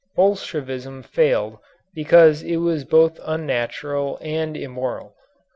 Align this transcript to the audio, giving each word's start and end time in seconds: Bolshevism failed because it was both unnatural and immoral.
Bolshevism 0.15 1.03
failed 1.03 1.59
because 1.93 2.41
it 2.41 2.55
was 2.57 2.85
both 2.85 3.19
unnatural 3.23 4.17
and 4.19 4.57
immoral. 4.57 5.13